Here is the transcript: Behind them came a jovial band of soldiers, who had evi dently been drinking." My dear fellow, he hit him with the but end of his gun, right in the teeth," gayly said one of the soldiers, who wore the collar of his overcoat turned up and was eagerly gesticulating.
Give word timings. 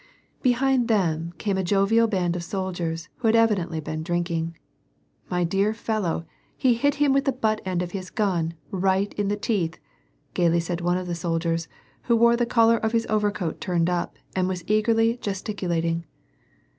Behind 0.41 0.87
them 0.87 1.31
came 1.37 1.59
a 1.59 1.63
jovial 1.63 2.07
band 2.07 2.35
of 2.35 2.43
soldiers, 2.43 3.07
who 3.17 3.27
had 3.27 3.35
evi 3.35 3.55
dently 3.55 3.83
been 3.83 4.01
drinking." 4.01 4.57
My 5.29 5.43
dear 5.43 5.75
fellow, 5.75 6.25
he 6.57 6.73
hit 6.73 6.95
him 6.95 7.13
with 7.13 7.25
the 7.25 7.31
but 7.31 7.61
end 7.67 7.83
of 7.83 7.91
his 7.91 8.09
gun, 8.09 8.55
right 8.71 9.13
in 9.13 9.27
the 9.27 9.35
teeth," 9.35 9.77
gayly 10.33 10.59
said 10.59 10.81
one 10.81 10.97
of 10.97 11.05
the 11.05 11.13
soldiers, 11.13 11.67
who 12.05 12.15
wore 12.15 12.35
the 12.35 12.47
collar 12.47 12.77
of 12.77 12.93
his 12.93 13.05
overcoat 13.11 13.61
turned 13.61 13.91
up 13.91 14.15
and 14.35 14.47
was 14.47 14.63
eagerly 14.65 15.17
gesticulating. 15.21 16.03